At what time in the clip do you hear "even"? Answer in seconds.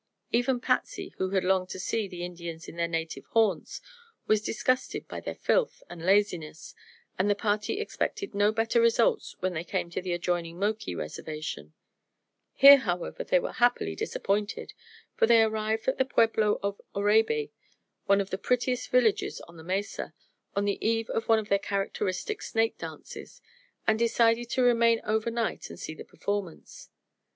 0.31-0.59